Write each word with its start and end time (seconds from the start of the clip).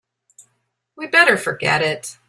We'd 0.95 1.11
better 1.11 1.37
forget 1.37 1.81
it. 1.83 2.17